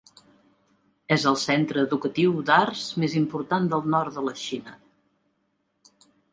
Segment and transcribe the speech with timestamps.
[1.15, 4.77] És el centre educatiu d'arts més important del nord de la Xina.